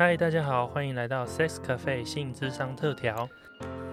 [0.00, 3.28] 嗨，大家好，欢迎来到 Sex Cafe 性智商特调。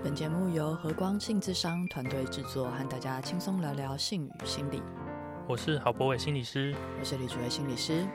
[0.02, 4.82] 本节目由和光性智商团队制作，和大家轻松聊聊性与心理。
[5.50, 8.08] 我是郝博伟心理师，我是李主任心理师。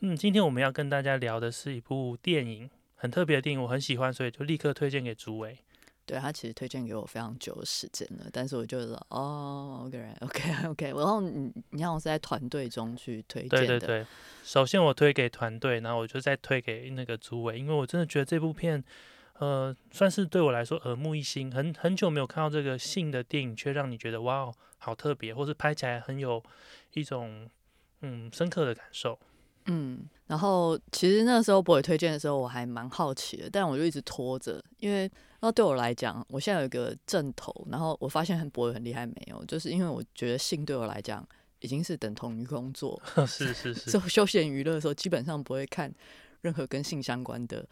[0.00, 5.56] 嗯，今天我们要跟大家聊的是一部电影，很特别的电影，我很喜欢，所以就立刻推荐给主委。
[6.08, 13.66] 对他其实推荐给我非常久的时间了，但是我就说哦，OK，OK，OK，然后你你好像是在团队中去推荐的。
[13.66, 14.06] 对对对，
[14.42, 18.82] 首先我推给团队，然后我就再推给那个组委，因为我真的觉得这部片，
[19.34, 26.42] 呃，算是对我来说耳目一新，很很久没有看到这个性的电影，却让你觉得哇，好特别，或是拍起来很有
[26.94, 27.46] 一种
[28.00, 29.18] 嗯深刻的感受。
[29.68, 41.26] 嗯，然后其实那时候博伟推荐的时候，我还蛮好奇的，但我就一直拖着，因为那对我来讲，我现在有一个正头，然后我发现很博伟很厉害没有，就是因为我觉得性对我来讲
[41.60, 45.94] 已经是等同于工作， 是是是，就休闲娱乐的时候，基本上不会看
[46.40, 47.68] 任何跟性相关的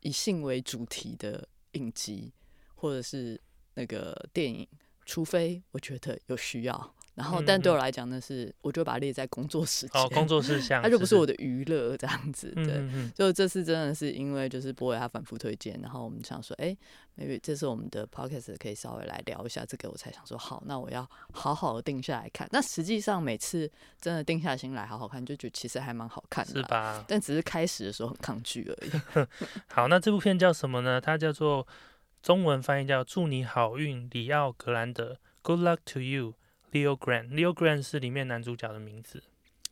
[0.00, 2.30] 以性为主题的影集
[2.74, 3.40] 或者是
[3.74, 4.68] 那个电影，
[5.06, 6.94] 除非我觉得有需要。
[7.18, 12.52] 然后，但对我来讲呢，是我就把它列在工作时间，哦，工作事项，它就不是我的娱乐这样子。
[12.54, 12.80] 对，
[13.12, 16.76] 就这次真的是因为就是博伟他反复推荐，然后我们想说，哎
[17.18, 22.48] ，maybe 这是我们的 podcast 可以稍微来聊一下这个，我才想说，好，那我要好好的定下来看。
[22.52, 23.68] 那实际上每次
[24.00, 27.04] 真的定下心来好好看，就觉得其实还蛮好看的，是吧？
[27.08, 29.26] 但只是开始的时候很抗拒而已。
[29.66, 31.00] 好，那这部片叫什么呢？
[31.00, 31.66] 它叫做
[32.22, 36.34] 中文翻译叫《祝你好运》，里奥格兰德，Good luck to you。
[36.72, 39.22] Leo Grant，Leo Grant 是里面男主角的名字。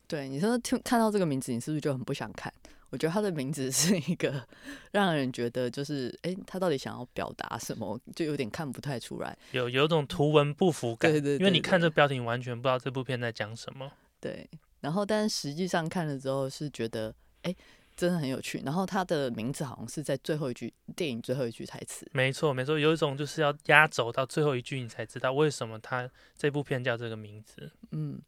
[0.07, 2.53] 对，你说听看到这个名字，你是不是就很不想看？
[2.89, 4.41] 我觉得他的名字是一个
[4.91, 9.37] 让人觉得就是，哎，他到底想要表达什么，就有点看不太出来。
[9.51, 13.91] 有有种图文不符感，对对，因为你看这标题，完全不知道这部片在讲什么。
[14.21, 17.55] 对，然后但实际上看了之后是觉得，哎。
[17.97, 22.07] 真的很有趣，然后他的名字好像是在最后一句电影最后一句台词。
[22.13, 26.07] 没错，没错，有一种就是要压轴到最后一句，你才知道为什么他
[26.37, 27.71] 这部片叫这个名字。
[27.89, 28.21] 嗯，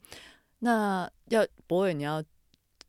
[0.60, 2.24] 那要博伟，你要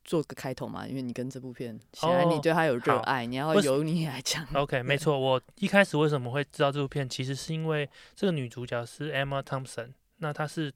[0.03, 0.89] 做个开头嘛？
[0.89, 4.43] 因为你跟这部片显然你对他有热爱，你要由你来讲。
[4.55, 7.87] OK，没错，我一开始为什么会知道这部片，其实是因为
[8.17, 10.73] 这个女主角是 Emma Thompson，那她是，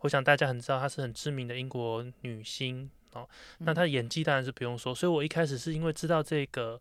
[0.00, 2.90] 我想大家很知道，她是很知名的英国女星。
[3.16, 3.28] 哦，
[3.58, 6.80] 那她演技当然是不用说，所以我一开始是因为知道这个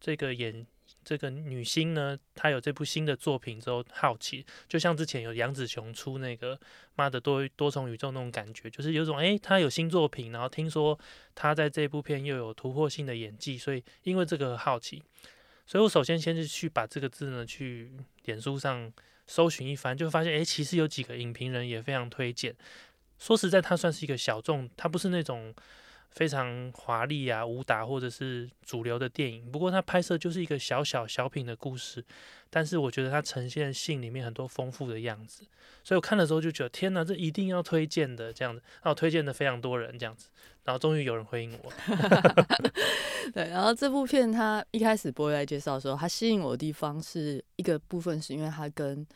[0.00, 0.66] 这个演
[1.02, 6.58] 这个女星呢，她有这部新的作品之后好奇，就像之前有杨紫琼出那个
[6.94, 10.98] 妈的多多重宇宙那种感觉，就是有种诶，她有新作品，然后听说
[11.34, 15.02] 她在这部片又有突破性的演技，所以因为这个好奇，
[15.66, 17.92] 所以我首先先是去把这个字呢去
[18.24, 18.92] 脸书上
[19.26, 22.54] 搜寻一番，就发现哎，其实有几个影评人也非常推荐。
[23.24, 25.54] 说实在，它算是一个小众，它不是那种
[26.10, 29.50] 非常华丽啊、武打或者是主流的电影。
[29.50, 32.04] 不过它拍摄就是一个小小小品的故事，
[32.50, 35.42] 但是我觉得它呈现性里面很多丰富的样子，
[35.82, 38.62] 所以我看的时候就觉得天哪，这一定要推荐的这样子。
[38.82, 40.28] 然后推荐的非常多人这样子，
[40.64, 41.72] 然后终于有人回应我。
[43.32, 49.06] 对，然后这部片它一开始播来介绍的时候，它吸引我的地方是一个部分，是因为它跟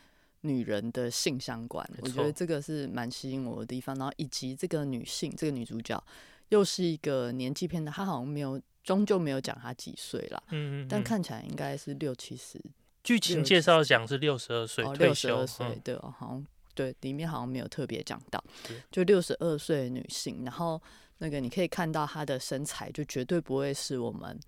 [0.49, 3.95] 女人的性相关，我觉得这个是蛮吸引我的地方。
[3.97, 6.03] 然后以及这个女性，这个女主角
[6.49, 10.43] 又是一个年纪偏大，她好像没有，终究没有讲她几岁了。
[10.51, 10.87] 嗯嗯。
[10.89, 12.59] 但看起来应该是六七十。
[13.05, 15.47] 剧情介绍讲是六十二岁退休。
[15.47, 18.43] 岁对，好像对，里面好像没有特别讲到，
[18.91, 20.43] 就六十二岁女性。
[20.45, 20.81] 然后
[21.19, 24.39] 那个你可以看到她的身材，就绝对不会是我们。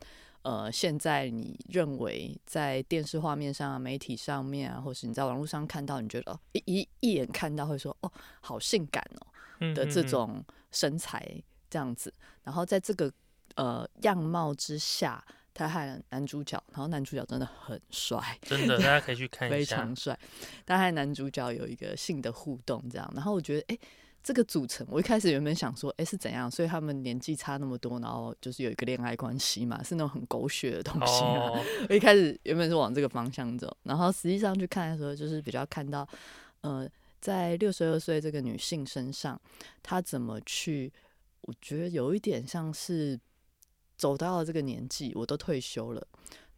[0.43, 9.27] 呃，现在你认为在电视画面上、媒体上面啊，或是你在网络上看到，你觉得一一一眼看到会说“哦，好性感哦”
[9.75, 11.23] 的这种身材
[11.69, 12.13] 这样子，
[12.43, 13.13] 然后在这个
[13.57, 20.19] 呃样貌之下，他和男主角，然后男主角真的很帅， 真的大家可以去看一 下，非常帅。
[20.65, 23.79] 他和男主角有一个性的互动，这样，然后我觉得，哎。
[24.23, 26.51] 这个组成，我一开始原本想说，哎，是怎样？
[26.51, 31.53] 所以他们年纪差那么多，然后就是有一个恋爱关系嘛，是那种很狗血的东西嘛。
[31.89, 36.07] 我一开始原本是往这个方向走，然后实际上去看的时候，就是比较看到，
[36.61, 36.87] 呃，
[37.19, 39.41] 在六十二岁这个女性身上，
[39.83, 40.93] 她怎么去？
[41.41, 43.19] 我觉得有一点像是
[43.97, 46.07] 走到了这个年纪，我都退休了，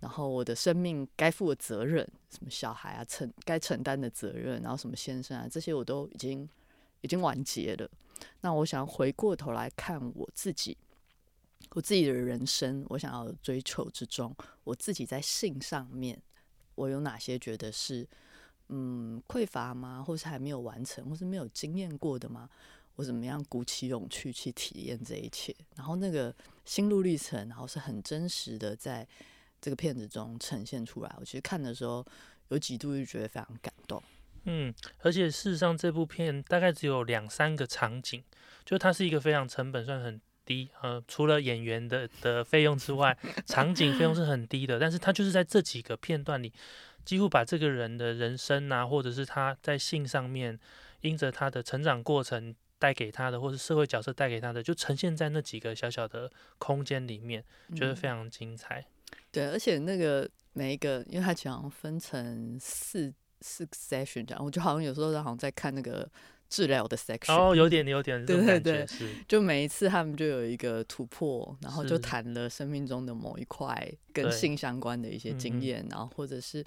[0.00, 6.49] 然后我的生命该负的责任，什么小孩啊，承该承担的责任，然后什么先生啊，这些我都已经。
[7.02, 7.88] 已经完结了。
[8.40, 10.76] 那我想回过头来看我自己，
[11.70, 14.34] 我自己的人生，我想要追求之中，
[14.64, 16.20] 我自己在性上面，
[16.75, 18.08] 我有哪些觉得是
[18.69, 20.02] 嗯匮乏吗？
[20.02, 22.49] 或是还没有完成，或是没有经验过的吗？
[22.96, 26.34] 我怎么样鼓起勇气去体验这一切，然后那个
[26.64, 29.08] 心路历程，然后是很真实的在
[29.62, 31.16] 这个片子中呈现出来。
[31.19, 32.06] 我其实看的时候
[32.49, 34.00] 有几度就觉得非常感动。
[34.44, 38.23] 嗯，而且事实上这部片大概只有两三个场景，
[38.65, 43.17] 就它是一个非常成本算很低，呃，除了演员的的费用之外，
[43.47, 46.53] 场景费用是很低的，但是它就是在这几个片段里，
[47.05, 50.59] 几乎把这个人的人生啊，或者是他在性上面，
[51.03, 56.29] 因着他的成长过程带给他的，或是社会角色带给他的，就呈现在那几个小小的
[56.59, 57.45] 空间里面，
[57.77, 58.85] 觉得非常精彩。
[59.31, 63.15] 对，而且那个每一个，因为它讲分成四。
[63.43, 66.09] 是 session 这样，我就好像有时候好像在看那个
[66.49, 68.87] 治疗的 section，哦，有点有点，对对对，
[69.27, 76.62] 就每一次他们就有一个突破，然后就谈了生命中的某一块跟性相关的一些经验，然后或者是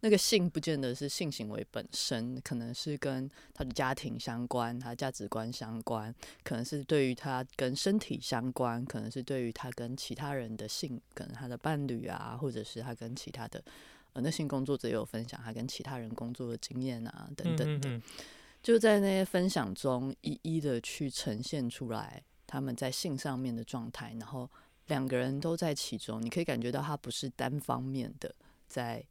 [0.00, 13.62] 那个性不见得是性行为本身，可能是跟他的家庭相关，他价值观相关，可能是对于他跟身体相关，可能是对于他跟其他人的性，可能他的伴侣啊，或者是他跟其他的。
[14.20, 18.00] 那性工作者也有分享他跟其他人工作的经验啊，等等的，
[18.62, 24.50] 就在那些分享中一一的去呈现出来他们在性上面的状态，然后
[24.86, 28.34] 两个人都在其中，你可以感觉到他不是单方面的
[28.66, 29.04] 在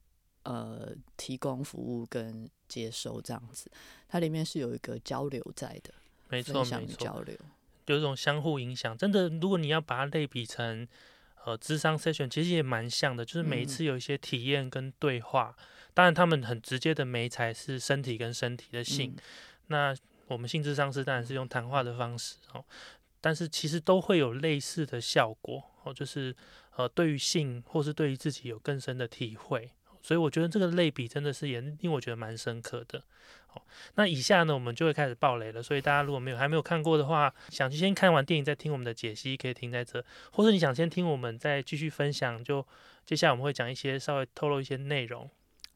[0.44, 3.71] 呃提供服务跟接收这样子，
[4.07, 5.94] 它里面是有一个交流在的，
[6.30, 7.36] 没错没错，交流。
[7.86, 10.88] 有一种相互影响，真的，如果你要把它类比成。
[11.47, 15.55] 呃，智商 session 其实也蛮像的，就是每一次有一些体验跟对话，
[15.94, 19.15] 当然他们很直接的媒材是身体跟身体的性，
[19.67, 19.95] 那
[20.27, 22.65] 我们性智商是当然是用谈话的方式哦，
[23.21, 26.35] 但是其实都会有类似的效果哦，就是
[26.75, 29.71] 呃对于性或是对于自己有更深的体会。
[30.07, 33.04] 所以我觉得这个类比真的是也令我觉得蛮深刻的。
[33.45, 33.62] 好，
[33.95, 35.62] 那以下呢，我们就会开始爆雷了。
[35.62, 40.00] 所以大家如果没有还没有看过的话，想去先看完电影再听我们的解析，可以停在这；
[40.31, 42.65] 或者你想先听我们再继续分享，就
[43.06, 45.30] 接下来我们会讲一些稍微透露一些内容。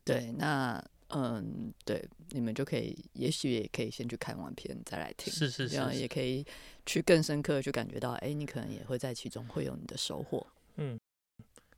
[0.06, 6.46] 对，那嗯，对，你们就可以，也许也可以先去看完片再来听，是是是，这样也可以
[6.86, 10.48] 去更深刻去感觉到，哎，你可能也会在其中会有你的收获。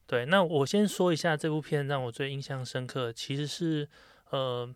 [0.05, 3.87] 对，那我先说一下这部片让我最印象深刻，其实是，
[4.31, 4.69] 呃，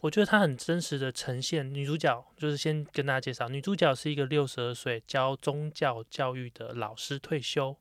[0.00, 7.76] 我觉得它很真实的呈现女主角，就是先跟大家介绍，女主角是一个六十二岁教宗教教育的老师退休，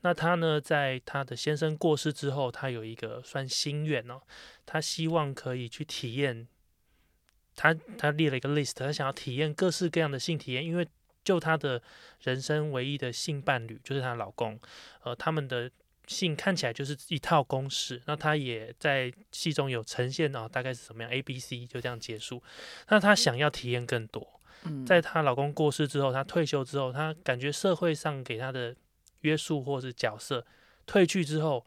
[0.00, 4.20] 那她呢，在她的先生过世之后，她有一个算心愿哦，
[4.66, 6.48] 她希望可以去体验，
[7.54, 10.86] 她她列了一个 list，她想要体验各式各样的性体验，因为
[11.22, 11.80] 就她的
[12.22, 14.60] 人生唯一的性伴侣就是她老公，
[15.04, 15.70] 呃，他们的。
[16.06, 22.42] 性看起来就是一套公式，那她也在戏中有呈现哦，大概是什么样？A、B、C 就这样结束。
[22.88, 24.40] 那她想要体验更多，
[24.86, 28.76] 在她老公过世之后，她退休之后，她感觉社会上给她的
[29.20, 30.46] 约束或是角色
[30.86, 31.64] 退去之后，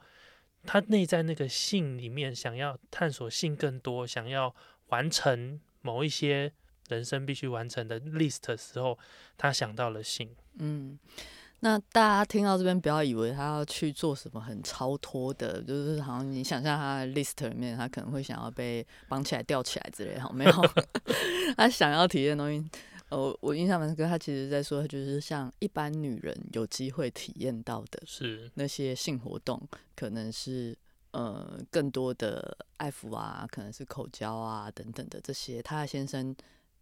[0.65, 4.55] 她内在那个性里面想要探索性更多，想要
[4.89, 6.51] 完成某一些
[6.89, 8.99] 人生必须完成的 list 的时候，
[9.35, 10.35] 她想到了性。
[10.59, 10.99] 嗯。
[11.59, 20.51] 那大家听到这边，不要以为他要去做什么很超脱的，就是好像你想象他的 list 里面，他可能会想要被绑起来、吊起来之类，好没有？
[21.57, 22.69] 他想要体验的东西，
[23.09, 24.05] 呃，我印象蛮深刻。
[24.05, 29.59] 他其实在说，就是像一般女人有机会体验到的，是那些性活动，
[29.95, 30.77] 可能是
[31.11, 35.59] 呃更多的爱抚啊，可能是口交啊等等的这些。
[35.63, 36.35] 他的先生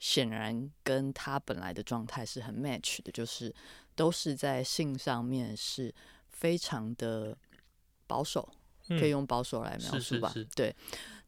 [0.06, 3.54] 显然跟他本来的状态是很 match 的，就是。
[3.98, 5.90] 都是在性上面是
[6.28, 7.34] 非常的
[8.06, 8.46] 保守，
[8.90, 10.34] 可以用保守来描述吧？
[10.54, 10.76] 对。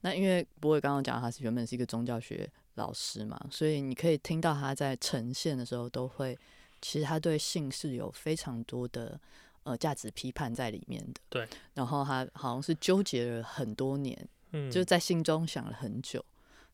[0.01, 6.37] 那因为博伟刚刚讲他是原本是一个宗教学老师嘛，所以你可以听到他在呈现的时候，都会
[6.81, 9.17] 其实他对性是有非常多的
[9.63, 11.21] 呃价值批判在里面的。
[11.29, 11.47] 对。
[11.73, 16.25] 然后他好像是纠结了很多年，嗯，就在心中想了很久，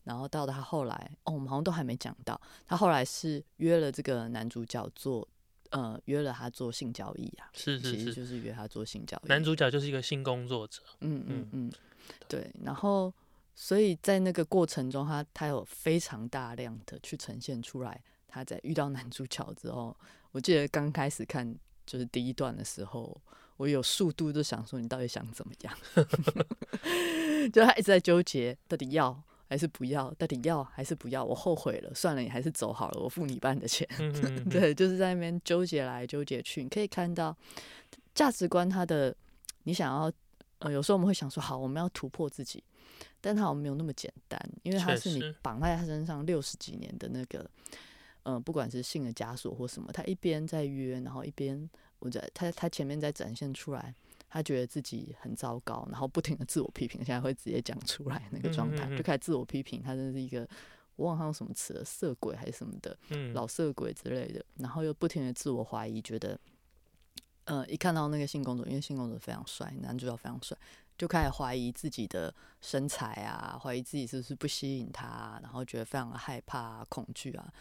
[0.03, 5.27] 然后到他后来，哦，我们好像都还没讲到，他后来是约了这个男主角做。
[5.69, 9.27] 呃，约了他做性交易啊，是是是，就是约他做性交易。
[9.27, 11.71] 男主角就是一个性工作者，嗯嗯嗯，
[12.27, 12.47] 对。
[12.63, 13.11] 然后，
[13.55, 17.99] 所以在那个过程中，他他有非常大量的去呈现出来。
[18.27, 19.97] 他在遇到男主角之后，
[20.31, 21.57] 我记得刚开始看
[21.87, 23.19] 就是第一段的时候，
[23.57, 25.75] 我有速度就想说，你到底想怎么样？
[27.51, 29.19] 就他一直在纠结，到底要。
[29.53, 31.23] 还是不要，到底要还是不要？
[31.23, 33.87] 我后悔了，算了，你还是走好了，我付你一半的钱。
[34.49, 36.63] 对，就是在那边纠结来纠结去。
[36.63, 37.37] 你可以看到
[38.15, 39.15] 价值观，他的
[39.65, 40.11] 你想要，
[40.57, 42.63] 呃，有时候我们会想说，好，我们要突破自己，
[43.21, 47.47] 但他没有那么简单，因为他是你绑在他身上六十几年的那个
[48.23, 51.69] 嗯、不管是性的枷锁或什么，他一边在约，然后一边
[51.99, 53.93] 我在他他前面在展现出来，
[54.33, 60.39] 他觉得自己很糟糕，然后不停的自我批评，现在会直接讲出来那个状态，就开始自我批评，他真的是一个
[60.95, 66.39] 我忘了他用什么词了，色鬼还是什么的，嗯，老色鬼之类的，然后又不停的自我怀疑，觉得，
[67.43, 70.57] 呃，一看到那个性工作，因为性工作非常帅，男主角非常帅，
[70.97, 77.53] 就开始怀疑自己的身材啊，怀疑自己是不是不吸引他、啊，然后觉得非常的害怕、啊、恐惧啊，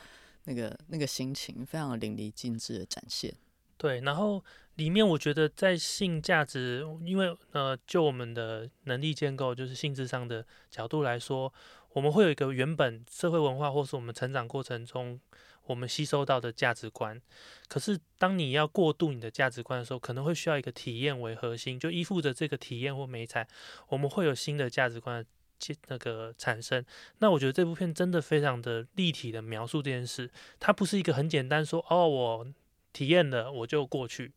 [0.44, 3.34] 那个那个心情非常的淋漓尽致的展现。
[3.82, 4.40] 对，然后
[4.76, 11.52] 里面我觉得在性价值，因为呃，就我们的能力建构，就是性质上的角度来说，
[11.92, 15.18] 我们会有一个原本社会文化或是我们成长过程中
[15.64, 17.20] 我们吸收到的价值观。
[17.66, 23.48] 可是当你要过渡你的价值观的时候，可能会需要一个体验为核心，就依附着这个体验或美彩，
[23.88, 26.84] 我们会有新的价值观的那个产生。
[27.18, 32.46] 那我觉得这部片真的非常的立体的描述这件事，它不是一个很简单说哦我。
[32.92, 34.32] 体验了我就过去，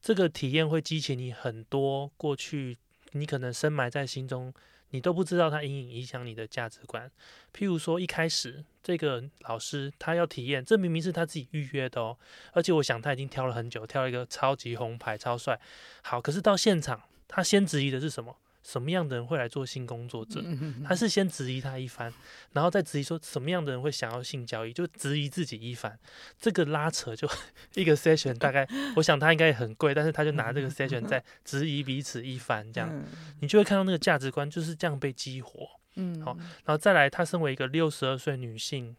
[0.00, 2.76] 这个体验会激起你很多过去
[3.12, 4.52] 你可能深埋在心中，
[4.90, 7.10] 你都不知道它隐隐影响你的价值观。
[7.54, 12.18] 譬如说一开始这个老师他要体验，这明明是他自己预约的哦，
[12.52, 15.60] 而且我想他已经挑了很久，挑了一个超级红牌超帅。
[16.02, 18.36] 好，可是到现场他先质疑的是什么？
[18.64, 20.42] 什么样的人会来做性工作者？
[20.84, 22.12] 他是先质疑他一番，
[22.52, 25.98] 然后再质疑说什么样的人会想要性交易，就质疑自己一番。
[26.40, 27.28] 这个拉扯就
[27.74, 28.66] 一个 session 大概，
[28.96, 33.04] 我想他应该也很贵，但是他就拿这个 session 在质疑彼此一番，这样
[33.40, 35.68] 你就会看到那个价值观就是这样被激活。
[35.96, 38.96] 嗯，好然后再来，她身为一个六十二岁女性，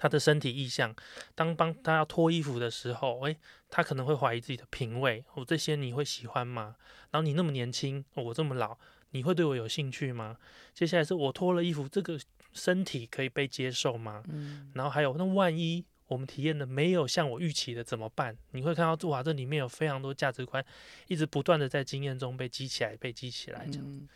[0.00, 0.96] 她的身体意向，
[1.34, 3.36] 当帮他要脱衣服的时候，诶，
[3.68, 6.74] 他可能会怀疑自己的品味，我、这些你会喜欢吗？
[7.10, 8.78] 然后你那么年轻，哦我这么老，
[9.10, 10.38] 你会对我有兴趣吗？
[10.72, 12.18] 接下来是我脱了衣服，这个
[12.54, 14.22] 身体可以被接受吗？
[14.28, 18.34] 嗯然后还有，那万一我们体验的没有像我预期的怎么办？
[18.52, 20.64] 你会看到哇，这里面有非常多价值观，
[21.08, 23.84] 一直不断的在经验中被激起来，被激起来，这样。
[23.86, 24.08] 嗯，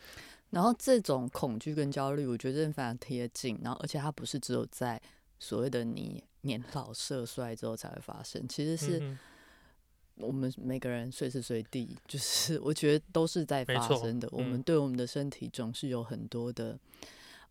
[0.49, 3.59] 然后这种恐惧跟焦虑，我觉得真的非常贴近。
[3.63, 5.01] 然后，而且它不是只有在
[5.39, 9.17] 所谓的你年老色衰之后才会发生，其实是嗯
[10.15, 14.29] 我们每个人随时随地，就是我觉得都是在发生的。
[14.31, 16.79] 我们嗯对我们的身体总是有很多的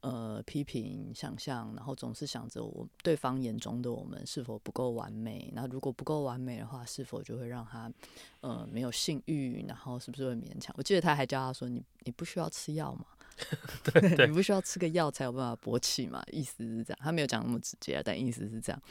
[0.00, 5.50] 呃批评、想象，然后总是想着我对方眼中的我们是否不够完美。
[5.54, 7.92] 那如果不够完美的话，是否就会让他
[8.40, 9.62] 呃没有性欲？
[9.68, 10.74] 然后是不是会勉强？
[10.78, 13.04] 我记得他还教他说：“你你不需要吃药嘛。”
[13.84, 16.22] 对对你不需要吃个药才有办法勃起嘛？
[16.30, 18.82] 意思是这样，他没有讲那么直接啊，但意思是这样。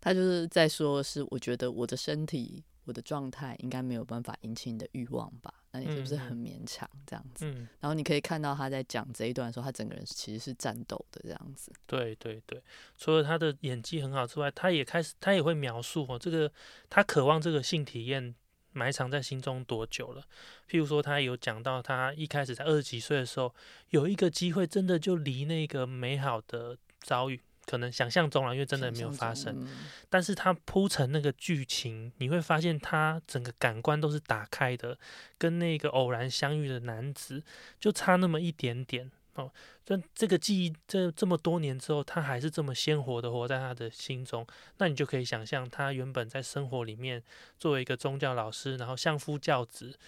[0.00, 5.54] 他就是在说，是我觉得我的身体、我的状态应该没有办法引起你的欲望吧？
[5.70, 7.46] 那你是不是很勉强这样子？
[7.46, 7.68] 嗯。
[7.78, 11.72] 然后你可以看到他在讲这一段的时候，他整个人其实是战斗的这样子。
[11.86, 12.60] 对对对，
[12.98, 16.50] 除了他的演技很好之外，他也开始，他也会描述哦，这个
[16.90, 18.34] 他渴望这个性体验
[18.72, 20.22] 埋藏在心中多久了。
[20.68, 23.54] 譬如说，他有讲到他一开始在二十几岁的时候，
[23.90, 29.54] 有一个机会，真的就离那个美好的遭遇，可能想象中了，因为真的没有发生。
[29.58, 29.68] 嗯
[30.08, 34.98] 但是他铺成那个剧情，你会发现他整个感官都是打开的，
[35.38, 37.42] 跟那个偶然相遇的男子
[37.80, 39.50] 就差那么一点点哦。
[39.84, 44.46] 这这个记忆这这么多年之后，他还是这么鲜活的活在他的心中。
[44.78, 47.22] 那你就可以想象，他原本在生活里面
[47.58, 49.98] 作为一个宗教老师，然后相夫教子，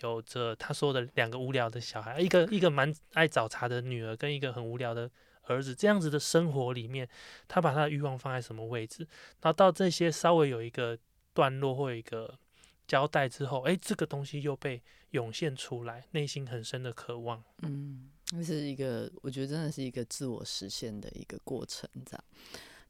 [0.00, 5.10] 有着他说的两个无聊的小孩，一个一个蛮爱找茬的女儿，跟一个很无聊的
[5.42, 7.08] 儿子，这样子的生活里面，
[7.46, 9.06] 他把他的欲望放在什么位置？
[9.42, 10.98] 然后到这些稍微有一个
[11.32, 12.38] 段落或一个
[12.86, 17.42] 交代之后，哎，这个东西又被涌现出来，内心很深的渴望。
[17.62, 22.24] 嗯，这是一个我觉得真的是一个自我实现的一个过程，这样。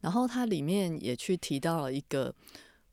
[0.00, 2.34] 然后它里面也去提到了一个，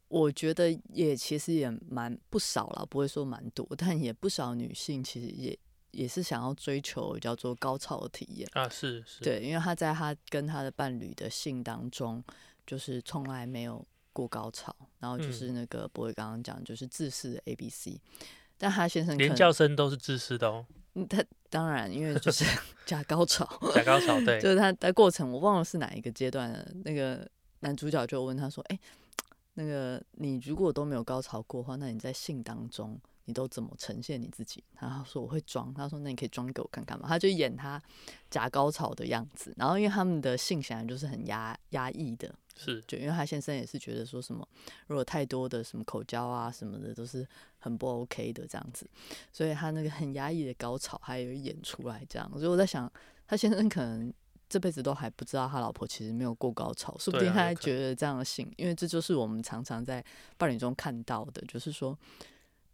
[0.08, 5.58] 我觉得也其实也蛮不少了，不会说蛮多，但也不少女性其实也
[5.92, 8.50] 也是想要追求叫做高潮的体验。
[8.54, 12.24] 啊，是是，对，因为她在她跟她的伴侣的性当中，
[12.66, 18.00] 就是从来没有过高潮，然后就是那个博伟刚刚讲，就是自私的 A B C，
[18.58, 20.76] 但她先生连叫声都是自私的哦，嗯
[21.10, 22.44] 他当然因为就是
[22.86, 24.40] 假高潮，假高潮，对。
[24.42, 27.28] 就，是他在过程我忘了是哪一个阶段了，那个
[27.62, 28.80] 男主角就问他说：“哎、
[29.54, 33.00] 那个你如果都没有高潮过的话，那你在性当中
[33.32, 37.82] 你都怎么呈现你自己？”他说：“我会装。”他说：“那你可以装给我看看嘛。”他就演他
[38.30, 44.48] 假高潮的样子，然后因为他们的性显然就是很压压抑的，是，就因为他先生也是觉得说什么，
[44.88, 47.26] 如果太多的什么口交啊什么的都是
[47.60, 48.86] 很不 OK 的这样子，
[49.32, 52.92] 所以他那个很压抑的高潮还有演出来这样，所以我在想，
[53.28, 54.14] 他先生可能
[54.50, 60.04] 这辈子都还不知道他老婆其实没有过高潮，说不定他还觉得这样的性，因为这就是我们常常在
[60.38, 61.98] 伴侣中看到的，就是说，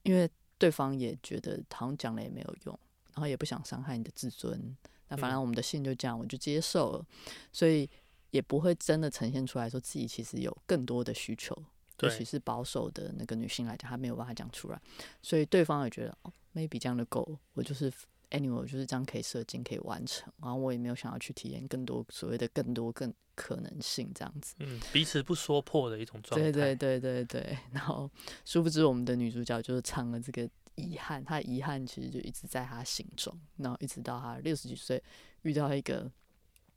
[0.02, 2.80] 因为对方也觉得好像讲了也没有用，
[3.14, 4.76] 然后也不想伤害你的自尊，
[5.10, 5.32] 那反嗯。
[5.32, 7.06] 正我们的性就这样，我就接受了，
[7.52, 7.90] 所以
[8.32, 11.64] 也不会真的呈现出来说自己其实有更多的需求，尤
[12.10, 12.18] 对。
[12.18, 14.82] 其是保守的那个女性来讲，她没有办法讲出来，
[15.22, 17.92] 所以对方也觉得哦，maybe 这样的够，我就是
[18.32, 24.56] anyway，我就是这样可以射精可以完成，然后我也没有想要去体验更多所谓的更多更可能性这样子。
[24.60, 26.52] 嗯，彼此不说破的一种状态。
[26.52, 28.10] 对对对对对，然后
[28.46, 35.02] 殊不知我们的女主角就是藏了这个遗憾，她的遗憾其实就一直在她心中，然后一直到她六十几岁
[35.44, 36.12] 遇到一个，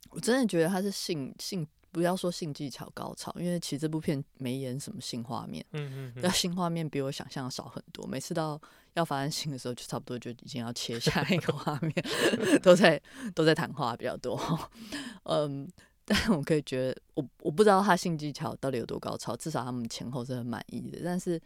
[0.09, 1.67] 我真的觉得她是性性。
[1.91, 8.07] 不要说性技巧高超，因为其实这部片没演什么性画面，嗯嗯那嗯，性画面比我想象的少很多。
[8.07, 8.59] 每次到
[8.93, 11.93] 要发生性的时候，就差不多就已经要切下一个画面，
[12.63, 13.01] 都在
[13.35, 14.39] 都在谈话比较多。
[15.23, 15.69] 嗯，
[16.05, 20.99] 但我可以觉得，我我不知道他性技巧到底有多高超，至少他们前后是很满意的。
[21.03, 21.41] 但是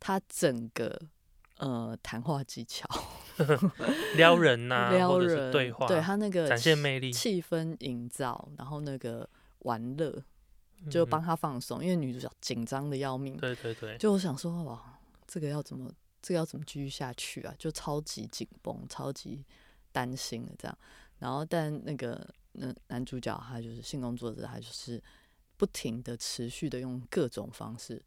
[0.00, 1.00] 他整个
[1.58, 2.88] 呃谈话技巧
[4.16, 9.28] 撩人呐、撩或者人，是对话，对他那个展现魅力，气氛营造，然后那个
[9.64, 10.24] 玩乐，
[10.82, 15.92] 嗯就帮他放松，因为女主角紧张的要命，对对对，就我想说，哇，这个要怎么，
[16.22, 17.54] 这个要怎么继续下去啊？
[17.58, 19.44] 就超级紧绷，超级
[19.92, 20.78] 担心的这样。
[21.18, 25.02] 然后，但那个那男主角他就是性工作者，他就是
[25.56, 28.02] 不停的、持续的用各种方式，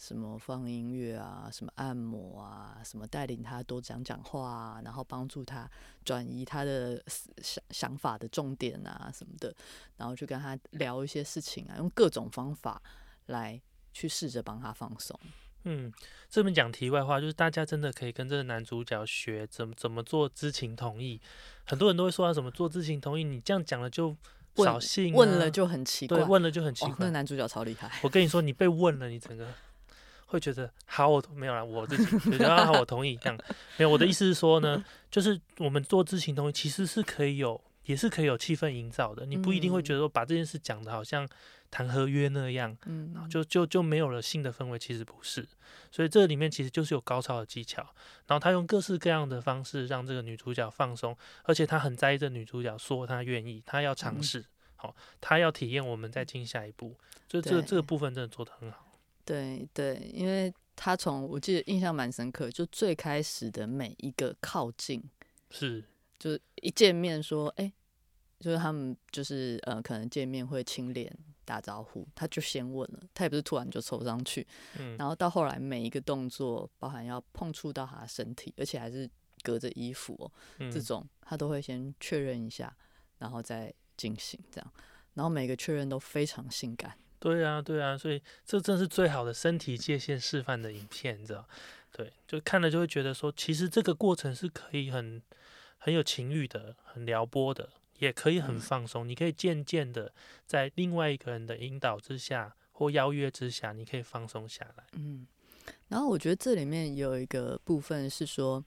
[0.00, 5.70] 什么放音乐啊，什么按摩啊，什么带领他多讲讲话啊，然后帮助他
[6.02, 7.04] 转移他的
[7.42, 9.54] 想想法的重点啊什么的，
[9.98, 12.80] 然后去跟他聊一些事情啊，用各种方法
[13.26, 13.60] 来
[13.92, 15.20] 去试着帮他放松。
[15.64, 15.92] 嗯，
[16.30, 21.20] 这边讲题外话，就是大家真的可以跟这个男主角学怎么怎么做知情同意。
[21.66, 24.16] 很多人都会说他怎么做知情同意，你这样讲了就
[24.54, 27.10] 问扫兴、啊，问了就很奇怪，对，问了就很奇怪， 那。
[27.10, 29.52] 男主角超厉害，我跟你说，你被问了，你整个
[30.30, 33.36] 会觉得好，我没有啦，我自己觉得啊好，我同意这样。
[33.76, 39.26] 没有，我的意思是说呢，就是我们做知情同意，其实是可以有，也是可以有气氛营造的。
[39.26, 41.28] 你不一定会觉得说把这件事讲的好像
[41.68, 45.46] 谈合约那样，嗯，就就就没有了性的氛围，其实不是。
[45.90, 47.82] 所以这里面其实就是有高超的技巧，
[48.28, 54.44] 然后他用各式各样的方式让这个女主角放松，而且他很在意这女主角说她愿意，她要尝嗯试，
[54.76, 56.96] 好、她要体验，我们再进下一步。
[57.28, 58.86] 就这个这个部分真的做得很好。
[59.30, 65.00] 对对，因为他从我记得印象蛮深刻，就最开始的每一个靠近，
[65.50, 65.84] 是，
[66.18, 67.72] 就是一见面说，哎、
[68.40, 74.44] 就是他们就是呃，可能见面会亲脸打招呼，他就先问了，他也不是突然就凑上去，
[74.80, 79.08] 嗯，然后到后来每一个动作，包含要碰触到他的身体，而且还是
[79.44, 80.72] 隔着衣服哦，嗯。
[80.72, 82.76] 这种他都会先确认一下，
[83.18, 84.72] 然后再进行这样，
[85.14, 86.98] 然后每个确认都非常性感。
[87.20, 91.46] 对啊，对啊，所以这正是最好的身体界限示范的影片，你知道？
[91.92, 95.20] 对，就看了就会觉得说，其实这个过程是可以很
[95.76, 99.06] 很有情欲的，很撩拨的，也可以很嗯放松。
[99.06, 100.12] 你可以渐渐的
[100.46, 104.84] 在另外一个人的引导之下或邀约之下，你可以放松下来。
[104.92, 105.26] 嗯，
[105.88, 108.64] 然后我觉得这里面有一个部分是说，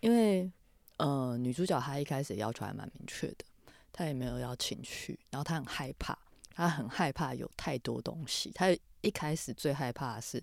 [0.00, 0.50] 因为
[0.96, 3.44] 呃女主角她一开始要求还蛮明确的，
[3.92, 6.18] 她也没有要情绪，然后她很害怕，
[6.56, 10.42] 她很害怕有太多东西，他一开始最害怕的是，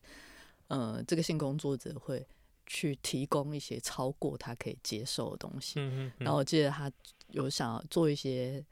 [0.68, 2.26] 呃这个性工作者会
[2.68, 6.90] 去提供一些超过他可以接受的东西，嗯嗯然后我记得他
[7.32, 8.64] 有想要做一些。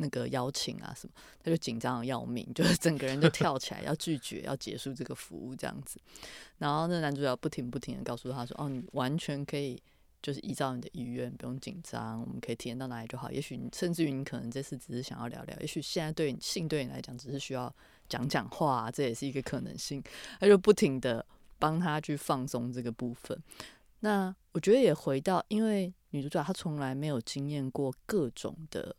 [0.00, 6.00] 那个邀请啊什么，他就紧张的要命，就是整个人就 跳起来要拒绝，要结束这个服务这样子。
[6.58, 9.82] 然后那男主角不停不停的告诉他说：“哦，你完全可以，
[10.22, 13.30] 就是依照你的意愿，不用紧张，我们可以体验到哪里就好。
[13.30, 17.74] 也许你甚至于你可能这次只是想要聊聊，也许现在对你性对你来讲只是需要
[18.08, 20.02] 讲讲话、啊，这也是一个可能性。”
[20.40, 21.24] 他就不停的
[21.58, 23.40] 帮他去放松这个部分。
[24.00, 28.94] 那我觉得也回到，因为女主角她从来没有经验过各种的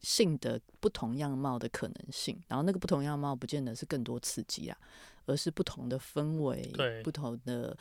[0.00, 4.76] 性的不同样貌的可能性，然后那个不同样貌不见得是更多刺激啊，
[5.24, 7.76] 而是不同的氛围对，不同的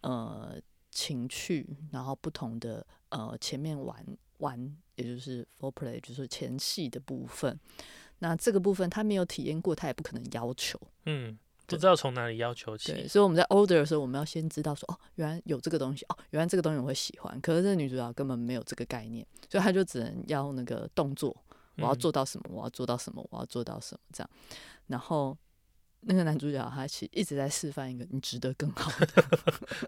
[0.00, 0.58] 呃
[0.94, 4.02] 情趣，然后不同的呃前面玩
[4.38, 7.58] 玩，也就是 foreplay，就是前戏的部分。
[8.20, 10.80] 那这个部分他没有体验过，他也不可能要求。
[11.04, 13.08] 嗯，不知道从哪里要求对，起。
[13.08, 17.38] 所以我们在 order 的时候，我们要先知道说，哦，原来有这个东西，哦，原来这个东西我会喜欢。
[17.40, 21.36] 可是这女主角根本没有这个概念，所以她就只能要那个动作，
[21.76, 24.30] 我要嗯做到什么，我要做到什么，我要做到什么这样。
[24.86, 25.36] 然后
[26.06, 29.24] 那个男主角他其实一直在示范一个你值得更好的，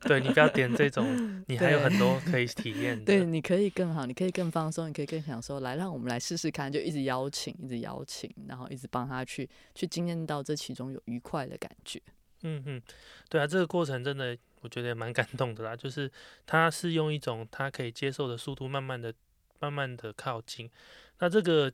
[0.09, 1.05] 对你不要点这种，
[1.47, 3.05] 你还有很多可以体验的。
[3.05, 5.61] 对，你可以更好，你可以更放松，你可以更享受。
[5.61, 12.01] 来，让我们来试试看，就一直邀请，一直邀请，然后一直帮他去去经验到这其中有愉快的感觉。
[12.43, 12.83] 嗯嗯，
[13.29, 15.77] 对啊，这个过程真的我觉得也蛮感动的啦。
[15.77, 16.11] 就是
[16.47, 19.13] 他是用一种他可以接受的速度，慢慢的、
[19.61, 20.71] 慢慢的靠近。
[21.19, 21.73] 那这个。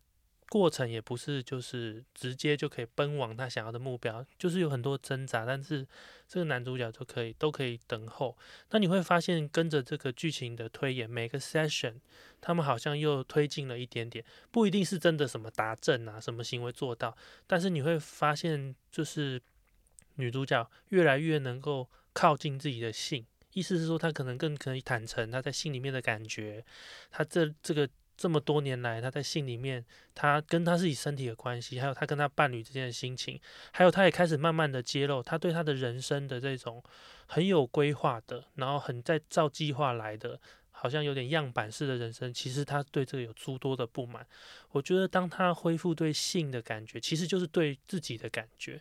[0.53, 5.89] 过程也不是就是直接就可以奔往他想要的目标，就是有很多挣扎，但是
[6.29, 8.37] 这个男主角就可以都可以等候。
[8.69, 11.95] 那你会发现，跟着这个剧情的推演，每个 session
[12.39, 19.41] 他们好像又推进了一点点，不一定是真的什么达阵啊，什么行为做到，但是你会发现，就是
[20.17, 26.63] 女主角越来越能够靠近自己的性，意思是说，她可能更可以坦诚她在心里面的感觉，
[27.11, 27.89] 她这这个。
[28.23, 33.41] 这么多年来，他在信里面，他跟他自己身体的关系，还有他跟他伴侣之间的心情，
[33.73, 36.81] 还有他也开始慢慢的揭露他对他的人生的这种
[37.27, 42.33] 很有规划的，然后很在照计划来的，好像有点样板式的人生。
[42.33, 44.25] 其实他对这个有诸多的不满。
[44.71, 48.81] 我觉得当他恢复对性的感觉，其实就是对自己的感觉，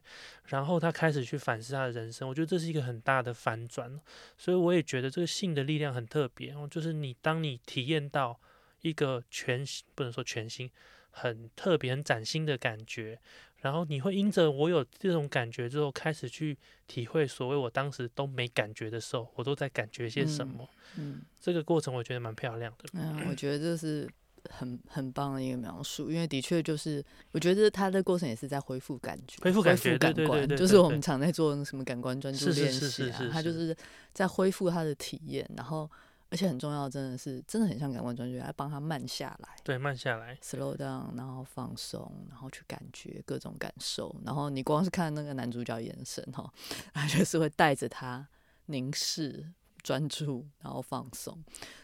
[0.50, 2.30] 然后他开始去反思他的人生。
[2.30, 4.00] 我觉得这是一个很大的反转。
[4.38, 8.40] 所以我也觉得这个性的力量很特别，就是你当你体验到。
[8.82, 10.70] 一个全新，不能说全新，
[11.10, 13.20] 很特别、很崭新的感觉。
[13.58, 20.68] 然后你会因着我有这种感觉之后，开始去体会所谓我当时都没感觉的时候，我都在感觉些什么。
[20.98, 22.90] 嗯，这个过程我觉得蛮漂亮的。
[22.94, 24.10] 嗯，我觉得这是
[24.50, 33.78] 很很棒的一个描述，因为的确就是，我觉得他的过程也是在恢复感觉，恢复感觉，感官，就是我们常在做什么感官专注练习啊，他就是
[34.12, 35.88] 在恢复他的体验，然后。
[36.32, 44.16] 而且很重要，真的是真的很像感官专注，来帮他慢下来，对，慢下来，slow down，然后放松，然后去感觉各种感受。
[44.24, 46.50] 然后你光是看那个男主角眼神哈，
[46.94, 48.26] 他就是会带着他
[48.68, 49.46] 凝视、
[49.84, 51.38] 专注，然后放松。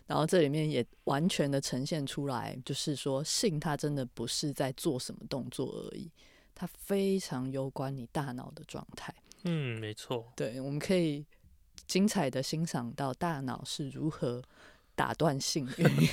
[0.05, 6.09] 然后这里面也完全的呈现出来，就是说性，它真的不是在做什么动作而已，
[6.55, 9.13] 它非常攸关你大脑的状态。
[9.43, 10.31] 嗯，没错。
[10.37, 11.25] 对，我们可以。
[11.87, 14.43] 精彩的欣赏到大脑是如何
[14.93, 16.09] 打断性欲，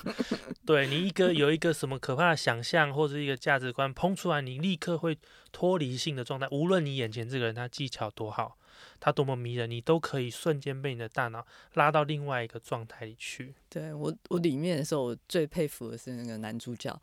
[0.66, 5.16] 对你一个有一个什么可怕的想象或者一个价值观砰出来，你立刻会
[5.52, 6.48] 脱离性的状态。
[6.50, 8.56] 无论你眼前这个人他技巧多好，
[8.98, 13.54] 他多么迷人，你都可以瞬间被你的大脑拉到另外一个状态里去。
[13.68, 16.98] 对我，我里面的时候，我最佩服的是那个男主角，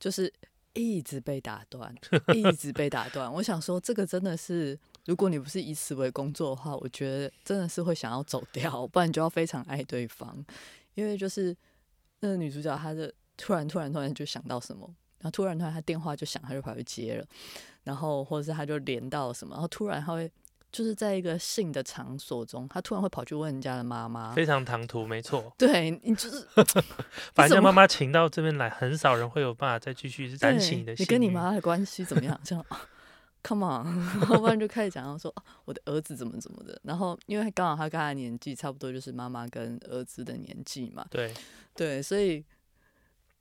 [0.00, 0.30] 就是
[0.72, 1.94] 一直被打断，
[2.34, 3.32] 一直被打断。
[3.34, 4.78] 我想说，这个真的是。
[5.06, 10.44] 如果你不是以此为工作的话，我觉得真的是会想要走掉，不然就要非常爱对方。
[10.94, 11.54] 因为就是
[12.20, 14.86] 那个女主角，她的突然突然突然就想到什么，
[15.18, 17.26] 然后突然突然她电话就响，她就跑去接了，
[17.82, 20.30] 然后或者是她就连到什么，然后突然她会
[20.72, 25.52] 就是在一个性的场所中，她突然会跑去问人家的妈妈，非常唐突，没错。
[25.58, 26.48] 对你就是
[27.34, 30.94] 把人家妈妈请到这边来，很少人会有办法再继续燃起你的。
[30.98, 32.40] 你跟你妈的关系怎么样？
[32.42, 32.64] 这样。
[33.46, 33.84] Come on，
[34.20, 35.32] 然后不然就开始讲到说
[35.66, 41.06] 我的儿子怎么怎么的，然后因为刚好他跟他年纪差不多，就是妈妈跟儿子的年纪嘛。
[41.10, 41.32] 对
[41.74, 42.42] 对，所以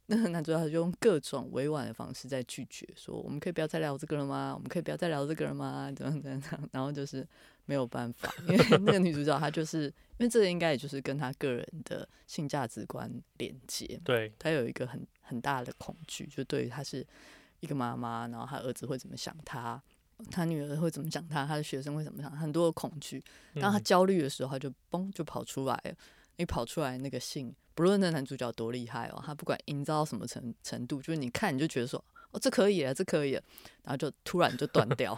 [0.08, 4.52] 那个男主角就用各种委婉的方式在拒绝，说我们可以不要再聊这个了吗？
[4.54, 5.90] 我们可以不要再聊这个了吗？
[5.96, 6.70] 怎样怎样？
[6.74, 7.26] 然后就是
[7.66, 9.86] 没有办法，因为那个女主角她就是
[10.18, 17.08] 因为这个应该也就是跟她个人的性价值观连接，对她有一个很很大的恐惧，就对于她是
[17.62, 19.82] 一个妈妈，然后她儿子会怎么想她。
[20.32, 21.46] 他女儿会怎么讲他？
[21.46, 22.32] 他的学生会怎么想？
[22.32, 23.24] 很多的恐惧。
[23.62, 25.94] 当他焦虑的时候，他就嘣就跑出来了。
[26.38, 33.42] 一跑出来，那个信，不论那男主角多厉害哦，他不管营造到什么程程度，就是你看你就觉得说，哦，这可以了，这可以了，
[33.84, 35.16] 然后就突然就断掉。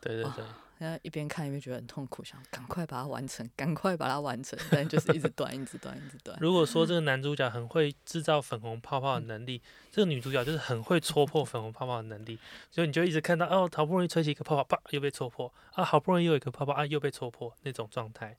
[0.00, 0.44] 对 对对。
[0.78, 6.38] 然后一边看一边觉得很痛苦，想赶快把它完成，赶快把它完成，但就是一直 断，一直断，一直断。
[6.40, 9.60] 如果说这个男主角很会制造粉红泡泡的能力，
[9.90, 12.38] 这个女主角就是很会戳破粉红泡泡的能力，
[12.70, 18.36] 所以你就一直看到哦，好不容易吹起一个泡泡，啪又被戳破啊，好不容易又有一个泡泡啊，又被戳破那种状态。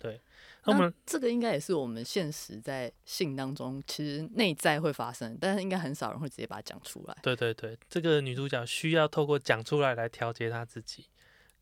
[0.00, 0.20] 对，
[0.64, 7.16] 那我们这个应该也是我们现实在性当中其实内在会发生，但是应该很少人会直接把它讲出来。
[7.22, 11.06] 对对对，这个女主角需要透过讲出来来调节她自己。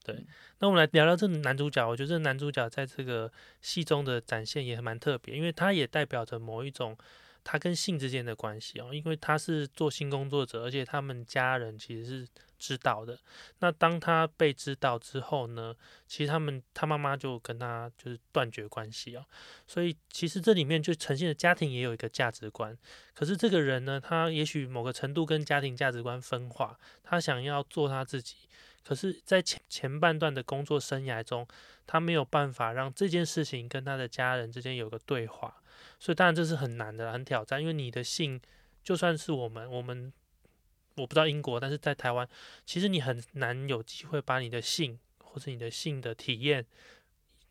[0.06, 0.24] 对，
[0.60, 1.84] 那我们来聊聊这男主角。
[1.84, 6.96] 我觉得这男主角在这个戏中的展现也蛮特别，因为他也代表着某一种
[7.42, 8.90] 他跟性之间的关系哦。
[8.94, 13.18] 因为他是做性工作者，而且他们家人其实是知道的。
[13.58, 15.74] 那当他被知道之后呢，
[16.06, 19.26] 其实他们他妈妈就跟他就是断绝关系哦。
[19.66, 22.78] 所以其实这里面就呈现的家庭也有一个价值观。
[23.12, 28.36] 可是这个人呢，他也许某个程度跟家庭价值观分化，他想要做他自己。
[28.86, 31.44] 可是，在前前半段的工作生涯中，
[31.88, 35.60] 他没有办法让这件事情跟他的家人之间有个对话，
[35.98, 37.60] 所以当然这是很难的，很挑战。
[37.60, 38.40] 因为你的性，
[38.84, 40.12] 就算是我们，我们
[40.94, 42.28] 我不知道英国，但是在台湾，
[42.64, 46.64] 其实你很难有机会把你的性或者你的性的体验，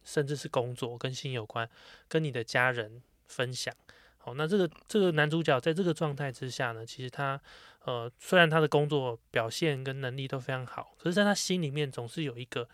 [0.05, 1.69] 甚至是工作跟性有关，
[2.07, 3.75] 跟你的家人分享。
[4.25, 7.39] 好，那这个这个男主角在这个状态之下呢，其实他
[7.83, 12.67] 呃，虽然他的工作表现跟能力都非常好，可是在他心里面总是有一个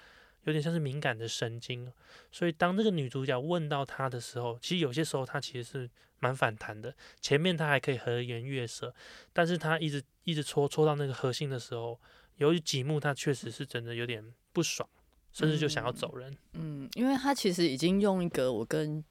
[0.45, 1.91] 有点像是敏感的神经，
[2.31, 6.95] 所以当这个女主角问到他的时候，其实有些时候他其实是蛮反弹的。
[7.19, 8.95] 前面他还可以和颜悦色，
[9.33, 11.99] 但是他一直一直戳戳到那个核心的时候，
[12.37, 14.87] 由于几幕他确实是真的有点不爽，
[15.33, 16.33] 甚至就想要走人。
[16.53, 19.03] 嗯，因为他其实已经用一个我跟。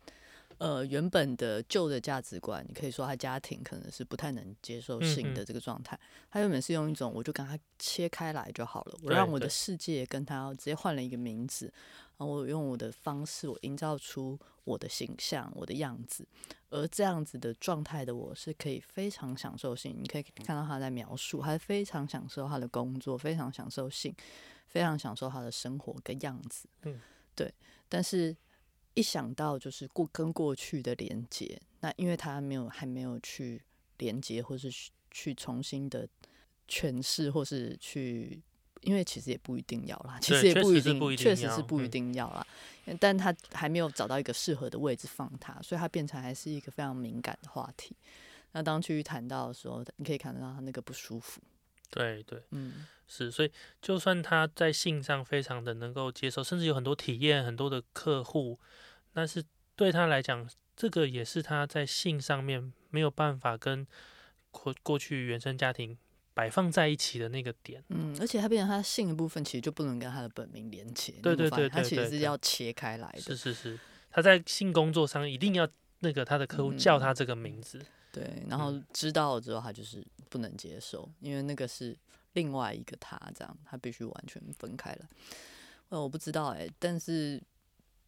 [0.61, 5.99] 呃，原本的旧的价值观，你可以说他家庭可能是不太能接受性的这个状态。
[6.31, 11.73] 他原本是用一种，我就跟他切开来就好了，我让我的世界跟他直接换了一个名字，
[12.19, 16.29] 然后我用我的方式，我营造出我的形象、我的样子。
[16.69, 24.15] 而这样子的状态的我是可以非常享受性，你可以看到他在描述，他非常享受他的工作，非常享受性，
[24.67, 26.69] 非常享受他的生活跟样子。
[26.83, 27.01] 嗯，
[27.35, 27.51] 对，
[27.89, 28.37] 但是。
[29.01, 33.63] 一想到就是过跟过去的连接，那因为他没有还没有去
[33.97, 34.71] 连接，或是
[35.11, 36.07] 去重新的
[36.69, 38.39] 诠释，或是去，
[38.83, 42.47] 因为其实也不一定要啦，其实也不一定，确实是不一定要啦。
[43.01, 47.97] 但他还没有找到一个适合的位置放他，所以他变成还是一个非常敏感的话题。
[48.53, 51.41] 那当去谈到的时候，你可以看得到他那个不舒服。
[51.89, 53.51] 对对，嗯，是，所以
[53.83, 58.59] 就算他在性上非常的能够接受，甚至有很多体验，很多的客户，
[59.13, 59.43] 但是
[59.77, 63.87] 对他来讲，这个也是他在性上面没有办法跟
[64.51, 65.97] 过过去原生家庭
[66.35, 67.83] 摆放在一起的那个点。
[67.89, 71.15] 嗯，而且他变成他性的部分，其实就不能跟他的本名连接。
[71.23, 73.21] 对对对，他其实是要切开来的。
[73.21, 73.79] 是是是，
[74.11, 75.69] 他在性工作上一定要
[76.01, 77.85] 那个他的客户叫他这个名字。
[78.13, 81.97] 对，然后知道了之后，他就是不能接受，因为那个是
[82.33, 85.09] 另外一个他，这样他必须完全分开了。
[85.91, 87.41] 呃，我不知道哎，但是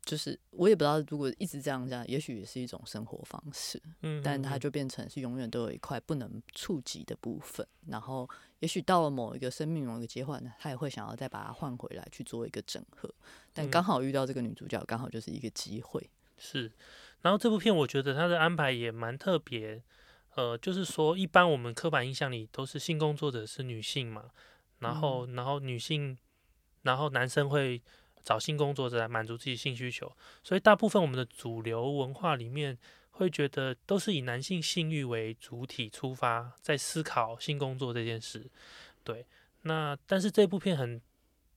[0.04, 3.80] 就是我也不知道，如果一直这样这样，也许也是一种生活方式。
[4.00, 7.64] 嗯，但它就变成是永远都有一块不能触及的部分。
[7.86, 13.08] 然后，也许到了某一个生命某一个阶段呢，他也会想要再把它换回来去做一个整合。
[13.52, 16.10] 但刚好遇到这个女主角，刚好就是一个机会。
[16.36, 16.72] 是。
[17.20, 19.80] 然后这部片我觉得它的安排也蛮特别，
[20.34, 24.30] 呃，就是说一般我们刻板印象里都是性工作者是女性嘛，
[24.80, 26.18] 然后然后女性，
[26.82, 27.80] 然后男生会
[28.24, 30.10] 找性工作者来满足自己性需求，
[30.42, 32.78] 所以大部分我们的主流文化里面
[33.10, 38.50] 会觉得都是以男性性欲为主体出发，在思考性工作这件事，
[39.04, 39.26] 对，
[39.62, 41.00] 那但是这部片很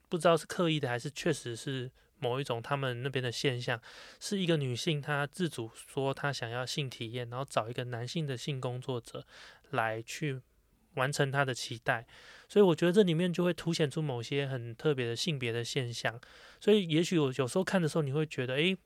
[0.10, 1.91] 不知道是刻意的还是确实是。
[2.17, 3.80] 某一种他们那边的现象，
[4.21, 9.28] 是一个女性她自主说她想要性体验，然后找一个男性的性工作者
[9.71, 10.41] 来去
[10.93, 12.08] 完成她的期待，
[12.47, 16.19] 所以我觉得这里面就会凸显出某些很特别的性别的现象，
[16.60, 18.77] 所以也许我有时候看的时候你会觉得，诶，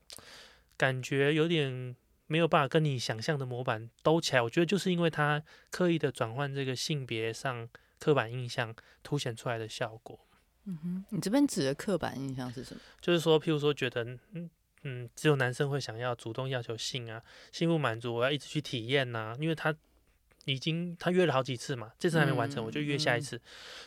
[0.77, 1.95] 感觉有点
[2.27, 7.67] 没有办法跟你想象的模板兜起来，我觉得就是因为他刻意的转换这个性别上
[7.99, 10.19] 刻板印象凸显出来的效果。
[10.65, 12.81] 嗯哼，你这边指的刻板印象是什么？
[13.01, 14.49] 就是说，譬如说，觉得嗯
[14.83, 19.75] 嗯，只有男生会想要主动要求性啊，性不满足，我要一直去体验呐，因为他
[20.51, 23.39] 已经他约了好几次嘛，这次还没完成，我就约下一次。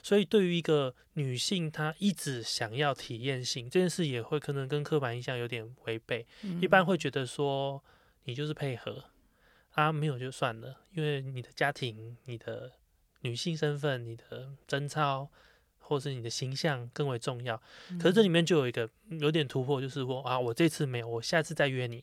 [0.02, 6.26] 所以，对于一个女性，她一直想要体验性这件事，也会可能跟刻板印象有点违背。
[6.60, 7.82] 一般会觉得说，
[8.24, 9.04] 你就是配合
[9.72, 12.72] 啊，没有就算了，因为你的家庭、你的
[13.22, 15.28] 女性身份、你的贞操。
[15.84, 17.60] 或是你的形象更为重要，
[18.00, 18.88] 可是这里面就有一个
[19.20, 22.02] 有点突破，就是说啊，我这次没有，我下次再约你，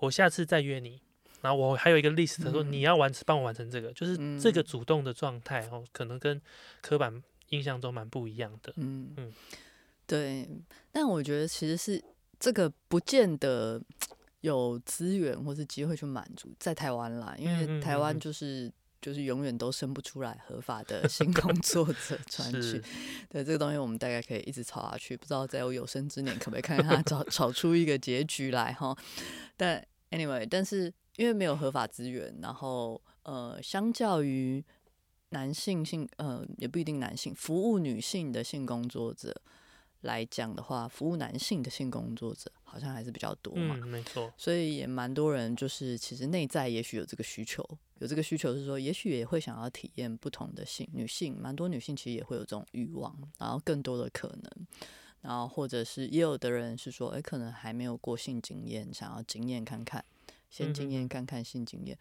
[0.00, 1.00] 我下次再约你，
[1.44, 6.40] 然后我还有一个 list 说你要完成，帮我完成这个，就是这个主动的状态哦，可能跟
[6.80, 8.72] 刻板印象中蛮不一样的。
[8.76, 9.32] 嗯嗯，
[10.06, 10.48] 对，
[10.90, 12.02] 但我觉得其实是
[12.40, 13.80] 这个不见得
[14.40, 18.72] 有资源或是机会去满足在台湾啦，因为台湾就是。
[19.04, 22.82] 就是永远都生不出来合法的新工 作者传去，
[23.28, 28.96] 对这个东西我们大概可以一直吵下去，不知道在我有生之年可不可以看看他吵吵 出一个结局来哈。
[29.58, 34.64] 但 anyway，但是因为没有合法资源，然后呃，相较于
[35.30, 39.34] 男性性呃也不一定男性服务女性的性工作者
[40.02, 47.66] 来讲的话，服务男性的性工作者好像还是比较多嘛，嗯，没错，所以也蛮多人就是其实内在也许有这个需求，
[48.00, 54.66] 有这个需求是说，也许也会想要体验不同的性，女性蛮多女性其实也会有这种欲望，然后更多的可能，
[55.22, 60.04] 然后或者是也有的人是说，哎，可能还没有过性经验，想要经验看看，
[60.50, 61.98] 先经验看看新经验，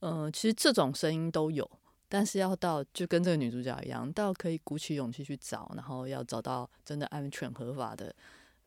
[0.00, 1.70] 嗯、其实这种声音都有。
[2.08, 8.14] 但是要到就跟这个女主角一样，到可以鼓起勇气去找，然后要找到真的安全合法的，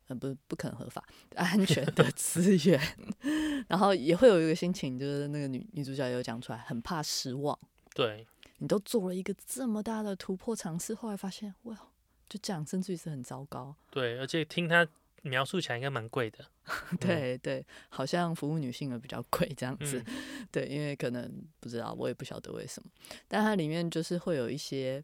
[0.08, 1.04] 呃，不不可能合法
[1.36, 2.80] 安全的 资源，
[3.68, 7.56] 然后也会有一个心情，就是那个女女主角有讲出来，很怕失望。
[7.94, 8.26] 对，
[8.58, 11.76] 你都做了一个这么大的突破尝试，后来发现哇，
[12.28, 13.76] 就这样，甚至于是很糟糕。
[13.90, 14.84] 对，而且听他
[15.26, 16.44] 描述起来应该蛮贵的，
[17.00, 20.02] 对对，好像服务女性的比较贵这样子。
[20.06, 22.90] 嗯 对，因为可能不知道，我也不晓得为什么，
[23.28, 25.02] 但它里面就是会有一些，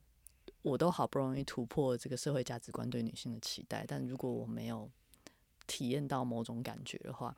[0.63, 4.91] 我都好不容易突破这个社会价值观对女性的期待，但如果我没有
[5.67, 7.37] 体验到某种感觉的话，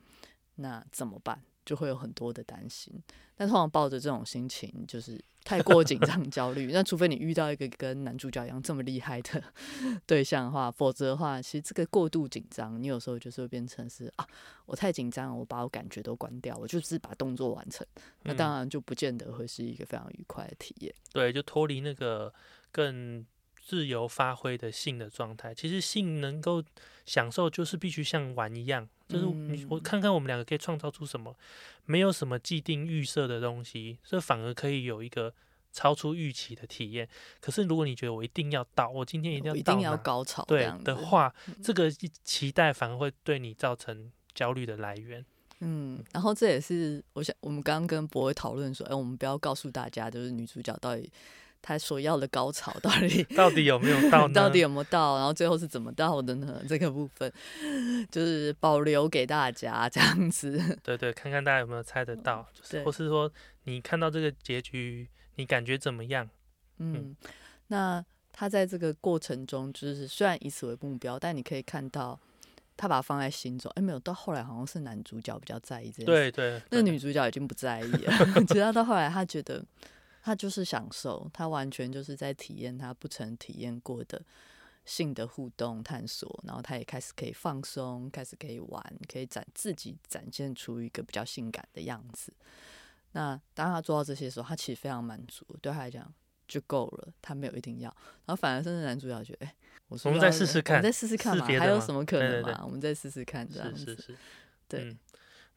[0.55, 1.41] 那怎么办？
[1.65, 2.93] 就会有很多的担心。
[3.37, 6.71] 但通常抱着这种心情，就是太过紧张、 焦虑。
[6.71, 9.43] 那除非你遇到一个跟男主角一样这么厉害的
[10.05, 14.25] 对象的话，否则的话，其实这个过度紧张，你有时候就是会变成是啊，
[14.65, 17.85] 我太紧张，我把我感觉都关掉，我就是把动作完成。
[18.23, 20.95] 那嗯当然就不见得会是一个非常愉快的体验。
[21.11, 22.33] 对，就脱离那个
[22.71, 23.25] 更
[23.65, 25.53] 自由发挥的性的状态。
[25.53, 26.63] 其实性能够
[27.05, 31.35] 享受，就是必须像玩一样，就是你我嗯看看我们两个可以创造出什么，
[31.85, 35.33] 没有什么既定预设的东西，这反而可以有一个
[35.73, 37.09] 超出预期的体验。
[37.41, 40.83] 可是如果你觉得我一定要到，我今天一定要到一定要高潮这对样。
[40.83, 45.25] 的话，这个期待反而会对你造成焦虑的来源。
[45.61, 51.09] 嗯，然后这也是我想，我们刚刚跟博伟讨论说，哎，我们不要告诉大家，就是女主角到底
[51.67, 54.33] 她所要的高潮 到底 到底有没有到呢？
[54.37, 56.61] 到底有没有到，然后最后是怎么到的呢？
[56.69, 57.31] 这个部分
[58.11, 60.77] 就是保留给大家这样子。
[60.83, 63.31] 对对，看看大家有没有猜得到，就是或是说
[63.63, 66.29] 你看到这个结局，你感觉怎么样？
[66.77, 67.15] 嗯，
[67.69, 72.19] 那他在这个过程中，就是虽然以此为目标，但你可以看到
[72.77, 73.71] 他把它放在心中。
[73.75, 76.05] 哎，没有，到后来好像是男主角比较在意这件事。
[76.05, 79.65] 对对，那女主角已经不在意了，直到到后来，他觉得
[80.25, 84.19] 她就是享受，他完全就是在体验他不曾体验过的
[84.83, 92.33] 性的互动探索，然后他也开始可以放松，开始可以玩，可以展自己展现出一个比较性感的样子。
[93.11, 96.11] 那当他做到这些时候，他其实非常满足，对他来讲
[96.47, 97.95] 就够了，他没有一定要。
[98.25, 99.55] 然后反而甚至男主角觉得，哎、
[99.89, 102.63] 我说我们再试试看我们再试试看嘛，还有什么可能嘛？
[102.65, 103.85] 我们再试试看，这样子。
[103.85, 104.17] 是是是，
[104.67, 104.97] 对嗯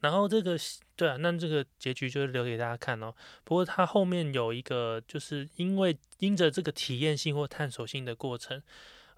[0.01, 0.57] 然后这个
[0.95, 3.13] 对啊，那这个结局就留给大家看哦。
[3.45, 8.63] 不过它后面有一个，就是因为因着这个体验性或探索性的过程，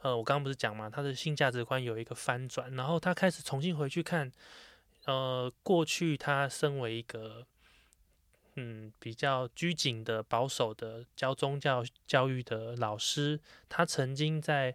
[0.02, 4.32] 呃，我刚刚不是讲嘛，他的性价值观有一个翻转，然后他开始重新回去看，
[5.04, 7.46] 呃，过去他身为一个
[8.56, 14.74] 嗯比较拘谨的、保守的教宗教教育的老师，他曾经在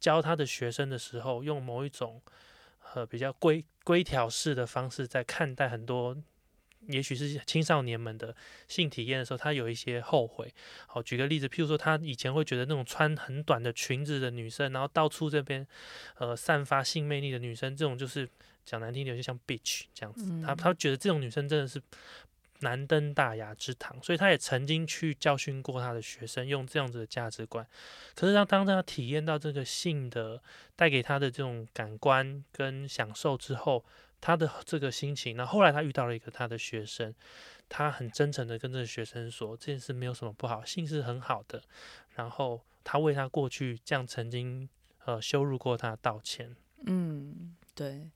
[0.00, 2.20] 教他的学生的时候，用某一种
[2.94, 6.16] 呃比较规规条式的方式在看待很多，
[6.88, 8.34] 也许是青少年们的
[8.66, 10.52] 性体验的时候，他有一些后悔。
[10.86, 15.66] 好，举个例子，譬如说他以前会觉得那种穿很短的裙子的女生，然后到处这边
[16.18, 18.28] 呃散发性魅力的女生，这种就是
[18.64, 20.24] 讲难听点，就像 bitch 这样子。
[20.44, 21.82] 他嗯他觉得这种女生真的是。
[22.64, 27.64] 难登大雅之堂，所以他也曾经去教训过他的学生，用这样子的价值观。
[28.16, 30.42] 可是当当他体验到这个性的
[30.74, 33.84] 带给他的这种感官跟享受之后，
[34.20, 37.14] 他的这个心情，那后来他遇到了一个他的学生，
[37.68, 41.62] 他很真诚的跟这个学生说这件事没有什么不好，性是很好的。
[42.16, 44.68] 然后他为他过去这样曾经
[45.04, 48.10] 呃羞辱过他道歉，嗯，对。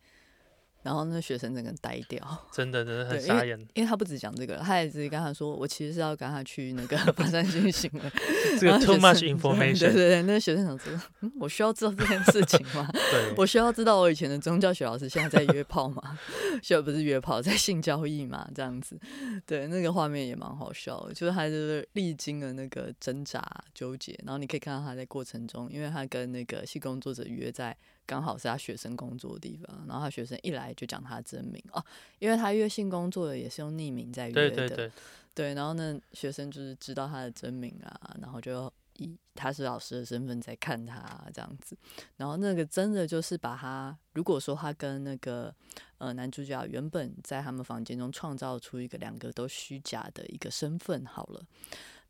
[0.88, 2.18] 然后那学生整个呆掉，
[2.50, 3.60] 真的真的很傻眼。
[3.74, 8.10] 因为他不止讲这个，他也直接跟他说，我其实是要跟他去那个 爬山进行的。
[8.58, 12.88] 这个 too much information，对对对，那个学生想说，嗯，我需要知道这件事情吗？
[12.92, 16.18] 对我需要知道我以前的宗教学老师现在在约炮吗？
[16.62, 18.48] 需要不是约炮，在性交易嘛？
[18.54, 18.98] 这样子，
[19.44, 27.76] 对，那个画面也蛮好笑的，就是他就是历经了那个挣扎纠结，然后你可以看到他在过程中，因为他跟那个性工作者约在
[28.08, 31.62] 刚好是他学生工作的地方，然后他学生一来就讲他的真名。
[31.72, 31.84] 哦，
[32.18, 34.76] 因为他约性工作的也是用匿名在约的，对对。
[34.76, 34.92] 对，
[35.34, 41.76] 对，然后呢，学生就是知道他的真名啊，然后就以他是老师的身份在看他、这样子，
[42.16, 45.54] 然后那个真的就是把他，如果说他跟那个
[45.98, 51.44] 呃男主角原本在他们房间中创造出一个两个都虚假的一个身份好了，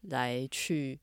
[0.03, 0.99] 来去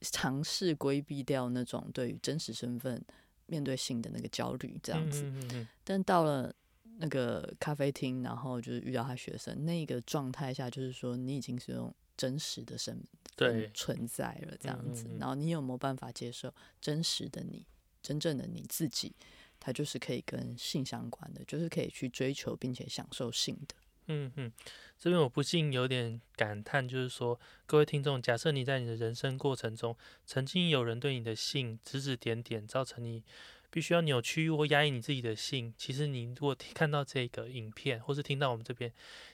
[0.00, 3.04] 尝试规避掉那种对于真实身份
[3.46, 5.22] 面对性的那个焦虑这样子。
[5.22, 6.54] 嗯嗯嗯但到了
[6.98, 13.02] 那个咖啡厅，然后就是遇到他学生那个状态下，就是说你已经是用真实的身
[13.36, 17.66] 对份存在了这样子，然后你有没有办法接受真实的你，
[18.02, 19.14] 真正的你自己？
[19.58, 23.74] 它就是可以跟性相关的，就是可以去追求并且享受性的。
[24.08, 24.52] 嗯嗯，
[24.98, 33.24] 这边我不禁有点感叹，就是说，各位听众，假设你在你的人生过程中，曾经有人对你的性指指点点，造成你
[33.70, 38.92] 必须要扭曲或压抑你自己的性，其实你如果看到这个影片，或是听到我们这边，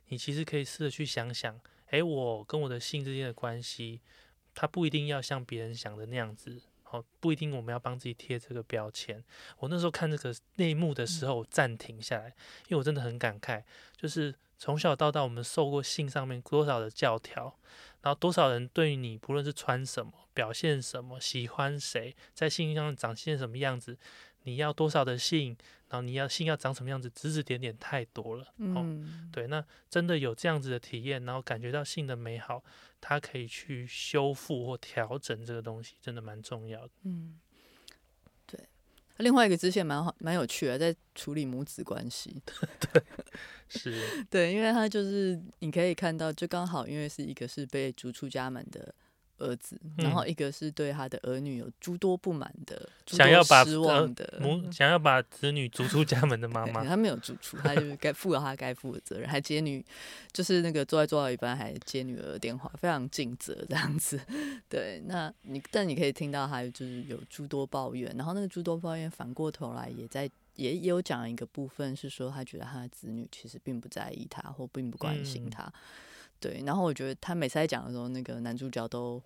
[0.09, 1.61] 你其实可以试着去想想，
[1.91, 4.01] 诶，我跟我的性之间的关系，
[4.55, 6.62] 它不一定要像别人想的那样子。
[6.91, 9.25] 哦，不一定我们要帮自己贴这个标签。
[9.59, 12.27] 我那时候看这个内幕的时候，我暂停下来，
[12.68, 13.62] 因为我真的很感慨，
[13.97, 17.53] 就是从小到大，我们受过性上面多少的教条，
[18.01, 23.99] 然后多少人对于你不论是穿什么、表现什么、喜欢谁，在性上展现什么样子，
[24.45, 25.57] 你要多少的性，
[25.89, 28.45] 然后你要性要长什么样子，指指点点太多了。
[28.45, 32.63] 哦，嗯，对，那真的有这样子的体验，然后感觉到性的美好，
[33.01, 36.91] 它可以去修复或调整这个东西，真的蛮重要的。
[37.03, 37.52] 嗯，对。
[39.19, 42.35] 另外一个支线蛮好，蛮有趣的，在处理母子关系。
[42.47, 43.03] 对
[43.69, 48.95] 是， 对，因为他就是你可以看到，就刚好因为是一个是被逐出家门的
[49.39, 59.85] 儿子，然后嗯一个是对他的儿女有诸多不满的、想要把多失望的母想要把子女逐出家门的妈妈， 他没有逐出，他就是该负了他该负的责任，还接女，
[60.33, 64.20] 就是那个坐在做到一半还接女儿的电话，非常尽责这样子。
[64.68, 75.72] 对，那你但你可以听到他就是有诸多抱怨，然后那个诸多抱怨反过头来也在也也有讲一个部分是说，他觉得他的子女其实并不在意他或并不关心嗯他。
[76.43, 79.22] 对，然后我觉得他每次在讲的时候，那个男主角都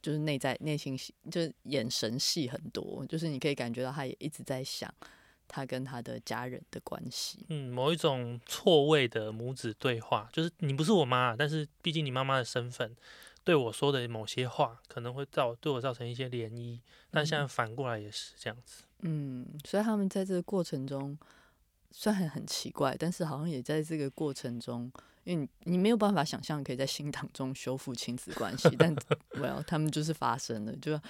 [0.00, 4.88] 就是内在内心戏，就是眼神戏很多，就是你可以感觉到他也一直在想
[5.48, 7.44] 他跟他的家人的关系。
[7.48, 12.94] 嗯，某一种错位的母子对话，就是你不是我妈，但是毕竟你妈妈的身份
[13.42, 16.78] 对我说的某些话，可能会造对我造成一些涟漪。
[17.10, 18.84] 但现在反过来也是这样子。
[19.00, 21.18] 嗯，所以他们在这个过程中，
[21.90, 24.90] 虽然很奇怪，但是好像也在这个过程中，
[25.24, 28.94] 因为你你没有办法想象可以在新党中修复亲子关系，但
[29.36, 31.00] well 他们就是发生了，就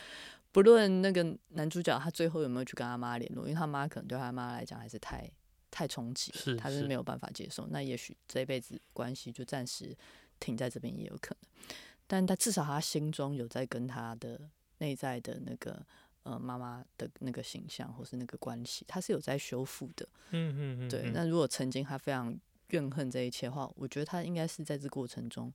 [0.52, 5.30] 不论那个男主角他最后有没有去跟他妈联络，因为他妈可能对他妈来讲还是太
[5.70, 9.96] 太冲击是他是没有办法接受，那也许这一辈子关系就暂时
[10.38, 11.76] 停在这边也有可能，
[12.06, 14.40] 但他至少他心中有在跟他的
[14.78, 15.84] 内在的那个。
[16.22, 20.06] 呃，妈妈的那个形象或是那个关系，他是有在修复的。
[20.30, 25.52] 嗯嗯嗯，对，嗯那如果曾经他非常怨恨这一切的话，我觉得他应该是在这过程中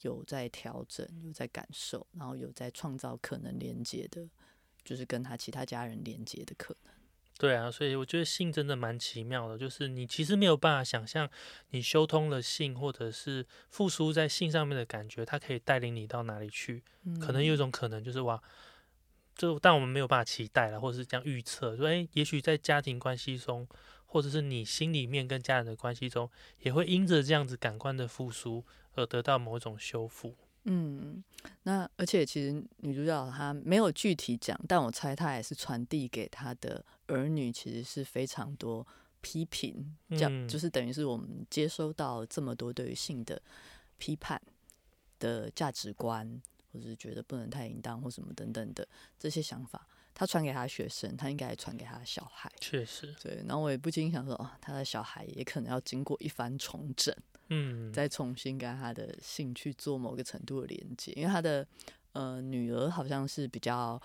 [0.00, 4.28] 有在调整，有在感受，然后有在创造可能连接的，
[4.84, 6.92] 就是跟他其他家人连接的可能。
[7.38, 11.26] 对啊，所以我觉得性真的蛮奇妙的，就是你其实没有办法想象，
[11.70, 16.82] 你修通了性，或者是复苏在性上面的感觉，它可以带领你到哪里去？
[17.18, 18.42] 可能有一种可能就是哇，
[19.40, 23.66] 就但我们没有办法期待了，或者是这样预测，说诶，也许在家庭关系中，
[24.04, 28.62] 或者是你心里面跟家人的关系中，也会因着这样子感官的复苏
[28.92, 30.36] 而得到某种修复。
[30.64, 31.24] 嗯，
[31.62, 38.86] 那而且其实女主角她没有具体讲，但我猜她也是传递给她的儿女，其实是非常多
[39.22, 43.40] 批评，这样、嗯就是等于是我们接收到这么多对于性的
[43.96, 44.38] 批判
[45.18, 46.42] 的价值观，
[46.72, 48.86] 或者是觉得不能太淫荡或什么等等的
[49.18, 52.50] 这些想法，他传给他学生，他应该也传给他的小孩。
[52.60, 57.14] 确实，对，然后我也不禁想说，哦，他的小孩也可能要经过一番重整。
[57.48, 61.66] 嗯，再重新跟他的性去做某个程度的连接，因为他的
[62.12, 64.00] 呃女儿好像是比较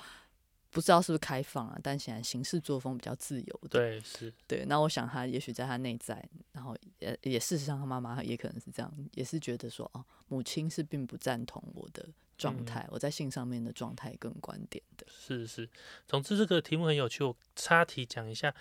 [0.75, 3.69] 不知道是不是开放啊，但显然行事作风比较自由的。
[3.69, 6.21] 对，是，对，那我想他也许在他内在，
[6.51, 12.05] 然后也也事实上他妈妈也可能是这样，也是觉得说哦，母亲是并不赞同我的
[12.37, 15.07] 状嗯态，我在性上面的状态跟观点的。
[15.09, 15.69] 是是，
[16.05, 18.53] 总之这个题目很有趣，我插题讲一下，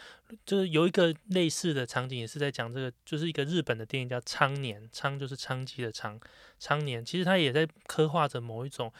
[0.46, 6.20] 就是有一个类似的场景，也是在讲这个，就是一个日本的电影叫《苍年》，苍就是昌基的苍，
[6.60, 8.92] 《苍年，其实它也在刻画着某一种，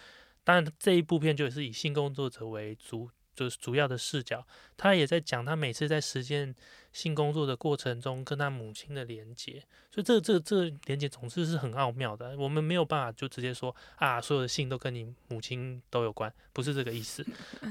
[0.44, 3.10] 当然这一部片就也是以性工作者为主。
[3.36, 6.54] 就是主要的视角，他也在讲他每次在实践
[6.92, 12.38] 性工作的过程中跟他母亲的连接，所以这这这连接总是是很奥妙的。
[12.38, 17.26] 我们没有办法就直接说啊，所有的性都跟你母亲都有关，不是这个意思，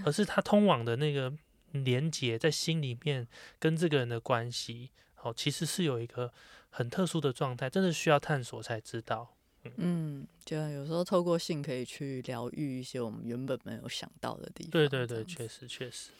[0.05, 1.31] 而是他通往的那个
[1.71, 3.25] 连接在心里面
[3.57, 6.33] 跟这个人的关系，哦，其实是有一个
[6.69, 9.32] 很特殊的状态，真的需要探索才知道。
[9.77, 14.71] 嗯，就有时候透过性可以去疗愈一些我们原本没有想到的地方。
[14.71, 16.11] 对对对，确实确实。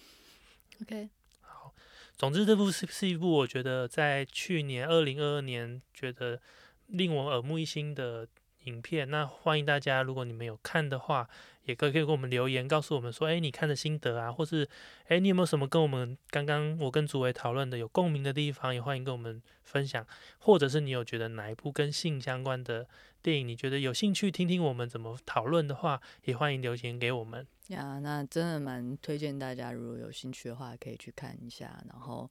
[0.81, 1.09] OK，
[1.41, 1.73] 好，
[2.17, 6.41] 总之，这部是是一部我觉得在去年二零二二年觉得
[6.87, 8.27] 令我耳目一新的
[8.63, 9.09] 影片。
[9.09, 11.29] 那欢迎大家，如果你们有看的话，
[11.65, 14.67] 也可以给我们留言，告诉我们说，哎，你看的心得啊，或是
[15.07, 20.05] 哎，你有没有什么跟我们刚刚我跟主委讨论的有共鸣的地方，也欢迎跟我们分享。
[20.39, 22.87] 或者是你有觉得哪一部跟性相关的
[23.21, 27.47] 电影，你觉得有兴趣听听我们怎么讨论的话，也欢迎留言给我们。
[27.69, 31.81] 呀，那真的蛮推荐大家，如果有兴趣的话，可以去看一下。
[31.87, 32.29] 然后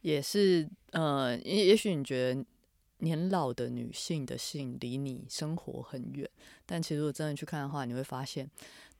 [0.00, 2.44] 也是呃，也也许你觉得
[2.98, 6.28] 年老的女性的性离你生活很远，
[6.64, 8.50] 但其实如果真的去看的话，你会发现，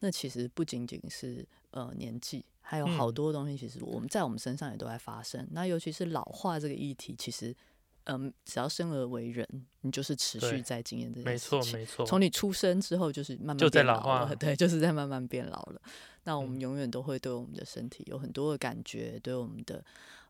[0.01, 5.47] 那其实不仅仅是呃年纪，还有好多东西，其实我们在我们身上也都在发生。
[5.53, 7.55] 那尤其是老化这个议题，其实。
[8.09, 9.45] 嗯，只要生而为人，
[9.81, 11.59] 你就是持续在经验这件事情。
[11.59, 12.07] 没错，没错。
[12.07, 15.83] 从你出生之后，就是慢慢就在老化，对，就是在慢慢变老了。
[16.23, 19.85] 那我们永远都会对我们的身体有很多的感觉，对我们的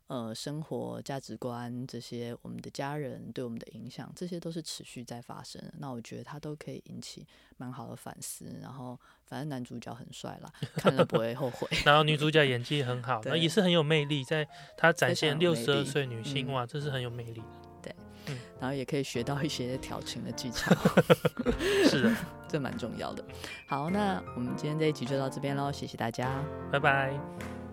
[0.07, 5.61] 呃生活价值观这些，我们的家人对我们的影响，这些都是持续在发生。
[5.77, 7.25] 那我觉得它都可以引起
[7.57, 8.45] 蛮好的反思。
[8.61, 11.67] 然后，反正男主角很帅啦，看了不会后悔。
[11.85, 17.41] 然后女主角演技很好， 那也是很有魅力，在她展现六十二岁女性，哇，这是很有魅力
[17.81, 17.93] 的。
[18.59, 20.75] 然后也可以学到一些调情的技巧，
[21.89, 22.15] 是的，
[22.47, 23.23] 这蛮重要的。
[23.67, 27.66] 好，那我们今天这一集就到这边喽，谢谢大家，拜拜。